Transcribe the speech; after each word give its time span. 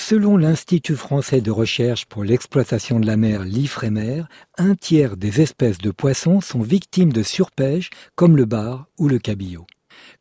Selon 0.00 0.36
l'Institut 0.36 0.94
français 0.94 1.40
de 1.40 1.50
recherche 1.50 2.06
pour 2.06 2.22
l'exploitation 2.22 3.00
de 3.00 3.06
la 3.06 3.16
mer, 3.16 3.42
l'IFREMER, 3.44 4.22
un 4.56 4.74
tiers 4.74 5.16
des 5.16 5.42
espèces 5.42 5.78
de 5.78 5.90
poissons 5.90 6.40
sont 6.40 6.62
victimes 6.62 7.12
de 7.12 7.24
surpêche, 7.24 7.90
comme 8.14 8.36
le 8.36 8.46
bar 8.46 8.86
ou 8.96 9.08
le 9.08 9.18
cabillaud. 9.18 9.66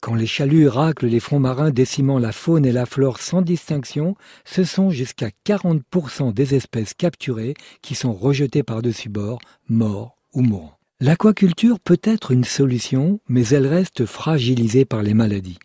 Quand 0.02 0.16
les 0.16 0.26
chaluts 0.26 0.68
raclent 0.68 1.06
les 1.06 1.20
fonds 1.20 1.40
marins 1.40 1.70
décimant 1.70 2.18
la 2.18 2.32
faune 2.32 2.66
et 2.66 2.72
la 2.72 2.88
flore 2.88 3.20
sans 3.20 3.44
distinction, 3.44 4.16
ce 4.46 4.64
sont 4.64 4.90
jusqu'à 4.90 5.30
40% 5.46 6.34
des 6.34 6.56
espèces 6.56 6.96
capturées 6.96 7.54
qui 7.82 7.94
sont 7.94 8.14
rejetées 8.14 8.64
par-dessus 8.64 9.10
bord, 9.10 9.40
morts 9.70 10.18
ou 10.34 10.42
mourants. 10.42 10.78
L'aquaculture 11.00 11.80
peut 11.80 12.02
être 12.04 12.32
une 12.32 12.46
solution, 12.46 13.20
mais 13.30 13.48
elle 13.50 13.68
reste 13.68 14.08
fragilisée 14.08 14.86
par 14.86 15.04
les 15.04 15.14
maladies. 15.14 15.60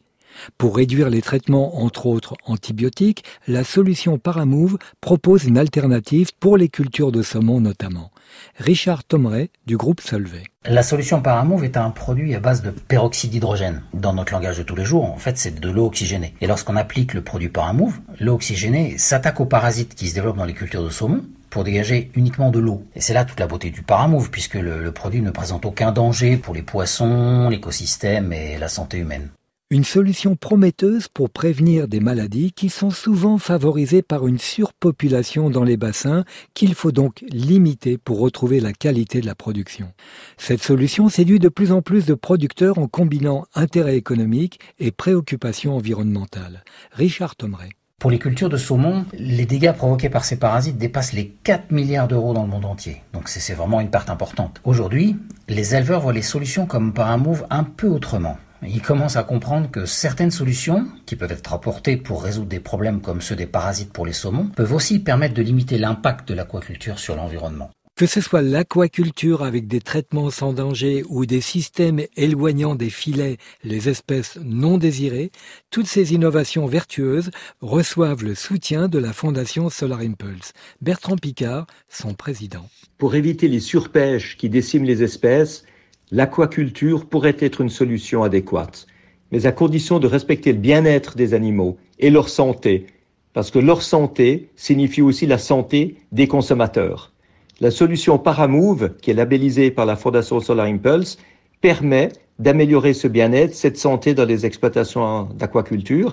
Pour 0.58 0.76
réduire 0.76 1.10
les 1.10 1.22
traitements, 1.22 1.82
entre 1.82 2.06
autres 2.06 2.34
antibiotiques, 2.44 3.24
la 3.46 3.64
solution 3.64 4.18
Paramove 4.18 4.78
propose 5.00 5.44
une 5.44 5.58
alternative 5.58 6.30
pour 6.40 6.56
les 6.56 6.68
cultures 6.68 7.12
de 7.12 7.22
saumon 7.22 7.60
notamment. 7.60 8.10
Richard 8.58 9.04
Tomeret 9.04 9.50
du 9.66 9.76
groupe 9.76 10.00
Solvay. 10.00 10.44
La 10.64 10.82
solution 10.82 11.20
Paramove 11.20 11.64
est 11.64 11.76
un 11.76 11.90
produit 11.90 12.34
à 12.34 12.40
base 12.40 12.62
de 12.62 12.70
peroxyde 12.70 13.30
d'hydrogène. 13.30 13.82
Dans 13.94 14.14
notre 14.14 14.32
langage 14.32 14.58
de 14.58 14.62
tous 14.62 14.76
les 14.76 14.84
jours, 14.84 15.04
en 15.04 15.18
fait, 15.18 15.36
c'est 15.36 15.58
de 15.58 15.70
l'eau 15.70 15.86
oxygénée. 15.86 16.34
Et 16.40 16.46
lorsqu'on 16.46 16.76
applique 16.76 17.14
le 17.14 17.22
produit 17.22 17.48
Paramove, 17.48 17.98
l'eau 18.20 18.34
oxygénée 18.34 18.96
s'attaque 18.98 19.40
aux 19.40 19.46
parasites 19.46 19.94
qui 19.94 20.08
se 20.08 20.14
développent 20.14 20.36
dans 20.36 20.44
les 20.44 20.54
cultures 20.54 20.84
de 20.84 20.90
saumon 20.90 21.24
pour 21.50 21.64
dégager 21.64 22.10
uniquement 22.14 22.50
de 22.50 22.58
l'eau. 22.58 22.86
Et 22.96 23.00
c'est 23.00 23.12
là 23.12 23.24
toute 23.24 23.40
la 23.40 23.46
beauté 23.46 23.70
du 23.70 23.82
Paramove, 23.82 24.30
puisque 24.30 24.54
le 24.54 24.90
produit 24.92 25.20
ne 25.20 25.30
présente 25.30 25.66
aucun 25.66 25.92
danger 25.92 26.36
pour 26.36 26.54
les 26.54 26.62
poissons, 26.62 27.48
l'écosystème 27.50 28.32
et 28.32 28.56
la 28.56 28.68
santé 28.68 28.98
humaine. 28.98 29.28
Une 29.72 29.84
solution 29.84 30.36
prometteuse 30.36 31.08
pour 31.08 31.30
prévenir 31.30 31.88
des 31.88 31.98
maladies 31.98 32.52
qui 32.52 32.68
sont 32.68 32.90
souvent 32.90 33.38
favorisées 33.38 34.02
par 34.02 34.26
une 34.26 34.38
surpopulation 34.38 35.48
dans 35.48 35.64
les 35.64 35.78
bassins 35.78 36.24
qu'il 36.52 36.74
faut 36.74 36.92
donc 36.92 37.24
limiter 37.30 37.96
pour 37.96 38.18
retrouver 38.18 38.60
la 38.60 38.74
qualité 38.74 39.22
de 39.22 39.26
la 39.26 39.34
production. 39.34 39.94
Cette 40.36 40.62
solution 40.62 41.08
séduit 41.08 41.38
de 41.38 41.48
plus 41.48 41.72
en 41.72 41.80
plus 41.80 42.04
de 42.04 42.12
producteurs 42.12 42.76
en 42.76 42.86
combinant 42.86 43.46
intérêt 43.54 43.96
économique 43.96 44.60
et 44.78 44.90
préoccupations 44.90 45.74
environnementales. 45.74 46.64
Richard 46.90 47.34
Tomeret. 47.34 47.70
Pour 47.98 48.10
les 48.10 48.18
cultures 48.18 48.50
de 48.50 48.58
saumon, 48.58 49.06
les 49.14 49.46
dégâts 49.46 49.72
provoqués 49.72 50.10
par 50.10 50.26
ces 50.26 50.38
parasites 50.38 50.76
dépassent 50.76 51.14
les 51.14 51.28
4 51.44 51.70
milliards 51.70 52.08
d'euros 52.08 52.34
dans 52.34 52.42
le 52.42 52.50
monde 52.50 52.66
entier. 52.66 53.00
Donc 53.14 53.30
c'est 53.30 53.54
vraiment 53.54 53.80
une 53.80 53.88
part 53.88 54.10
importante. 54.10 54.60
Aujourd'hui, 54.64 55.16
les 55.48 55.74
éleveurs 55.74 56.02
voient 56.02 56.12
les 56.12 56.20
solutions 56.20 56.66
comme 56.66 56.92
Paramove 56.92 57.46
un 57.48 57.64
peu 57.64 57.86
autrement. 57.86 58.36
Ils 58.64 58.82
commencent 58.82 59.16
à 59.16 59.24
comprendre 59.24 59.70
que 59.70 59.86
certaines 59.86 60.30
solutions, 60.30 60.86
qui 61.04 61.16
peuvent 61.16 61.32
être 61.32 61.52
apportées 61.52 61.96
pour 61.96 62.22
résoudre 62.22 62.48
des 62.48 62.60
problèmes 62.60 63.00
comme 63.00 63.20
ceux 63.20 63.34
des 63.34 63.46
parasites 63.46 63.92
pour 63.92 64.06
les 64.06 64.12
saumons, 64.12 64.50
peuvent 64.54 64.72
aussi 64.72 65.00
permettre 65.00 65.34
de 65.34 65.42
limiter 65.42 65.78
l'impact 65.78 66.28
de 66.28 66.34
l'aquaculture 66.34 66.98
sur 66.98 67.16
l'environnement. 67.16 67.70
Que 67.96 68.06
ce 68.06 68.20
soit 68.20 68.40
l'aquaculture 68.40 69.42
avec 69.42 69.66
des 69.66 69.80
traitements 69.80 70.30
sans 70.30 70.52
danger 70.52 71.04
ou 71.08 71.26
des 71.26 71.40
systèmes 71.40 72.00
éloignant 72.16 72.74
des 72.74 72.88
filets 72.88 73.36
les 73.64 73.88
espèces 73.88 74.38
non 74.42 74.78
désirées, 74.78 75.30
toutes 75.70 75.86
ces 75.86 76.14
innovations 76.14 76.66
vertueuses 76.66 77.30
reçoivent 77.60 78.24
le 78.24 78.34
soutien 78.34 78.88
de 78.88 78.98
la 78.98 79.12
Fondation 79.12 79.68
Solar 79.68 80.00
Impulse. 80.00 80.52
Bertrand 80.80 81.16
Picard, 81.16 81.66
son 81.88 82.14
président. 82.14 82.66
Pour 82.96 83.14
éviter 83.14 83.48
les 83.48 83.60
surpêches 83.60 84.36
qui 84.38 84.48
déciment 84.48 84.86
les 84.86 85.02
espèces, 85.02 85.64
l'aquaculture 86.12 87.06
pourrait 87.06 87.38
être 87.40 87.62
une 87.62 87.70
solution 87.70 88.22
adéquate, 88.22 88.86
mais 89.32 89.46
à 89.46 89.52
condition 89.52 89.98
de 89.98 90.06
respecter 90.06 90.52
le 90.52 90.58
bien-être 90.58 91.16
des 91.16 91.32
animaux 91.32 91.78
et 91.98 92.10
leur 92.10 92.28
santé, 92.28 92.86
parce 93.32 93.50
que 93.50 93.58
leur 93.58 93.82
santé 93.82 94.50
signifie 94.54 95.00
aussi 95.00 95.26
la 95.26 95.38
santé 95.38 95.96
des 96.12 96.28
consommateurs. 96.28 97.12
La 97.60 97.70
solution 97.70 98.18
Paramove, 98.18 98.94
qui 99.00 99.10
est 99.10 99.14
labellisée 99.14 99.70
par 99.70 99.86
la 99.86 99.96
Fondation 99.96 100.38
Solar 100.40 100.66
Impulse, 100.66 101.16
permet 101.62 102.10
d'améliorer 102.38 102.92
ce 102.92 103.08
bien-être, 103.08 103.54
cette 103.54 103.78
santé 103.78 104.12
dans 104.12 104.26
les 104.26 104.44
exploitations 104.44 105.28
d'aquaculture, 105.34 106.12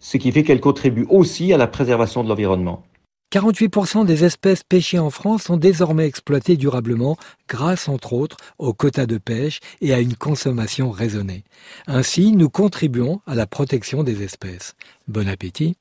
ce 0.00 0.16
qui 0.16 0.32
fait 0.32 0.42
qu'elle 0.42 0.60
contribue 0.60 1.06
aussi 1.10 1.52
à 1.52 1.58
la 1.58 1.68
préservation 1.68 2.24
de 2.24 2.28
l'environnement. 2.28 2.82
48% 3.30 4.06
des 4.06 4.24
espèces 4.24 4.62
pêchées 4.62 4.98
en 4.98 5.10
France 5.10 5.44
sont 5.44 5.58
désormais 5.58 6.06
exploitées 6.06 6.56
durablement 6.56 7.18
grâce 7.46 7.88
entre 7.88 8.14
autres 8.14 8.38
aux 8.58 8.72
quotas 8.72 9.04
de 9.04 9.18
pêche 9.18 9.60
et 9.82 9.92
à 9.92 10.00
une 10.00 10.16
consommation 10.16 10.90
raisonnée. 10.90 11.44
Ainsi, 11.86 12.32
nous 12.32 12.48
contribuons 12.48 13.20
à 13.26 13.34
la 13.34 13.46
protection 13.46 14.02
des 14.02 14.22
espèces. 14.22 14.76
Bon 15.08 15.28
appétit 15.28 15.76